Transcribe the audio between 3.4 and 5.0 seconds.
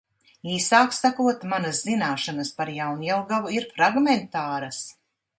ir fragmentāras.